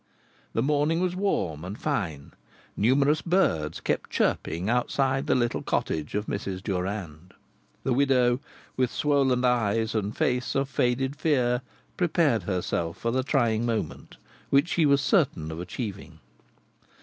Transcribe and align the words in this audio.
The 0.53 0.63
morning 0.63 0.99
was 0.99 1.15
warm 1.15 1.63
and 1.63 1.77
fine; 1.77 2.33
numerous 2.75 3.21
birds 3.21 3.79
kept 3.79 4.09
chirping 4.09 4.67
outside 4.67 5.27
the 5.27 5.35
little 5.35 5.61
cottage 5.61 6.15
of 6.15 6.25
Mrs. 6.25 6.63
Durand. 6.63 7.35
The 7.83 7.93
widow, 7.93 8.39
with 8.75 8.89
swollen 8.91 9.45
eyes 9.45 9.93
and 9.93 10.17
face 10.17 10.55
of 10.55 10.69
faded 10.69 11.15
fear, 11.17 11.61
prepared 11.97 12.41
herself 12.41 12.97
for 12.97 13.11
the 13.11 13.21
trying 13.21 13.63
moment, 13.63 14.17
which 14.49 14.69
she 14.69 14.87
was 14.87 15.01
certain 15.01 15.51
of 15.51 15.59
achieving. 15.59 16.17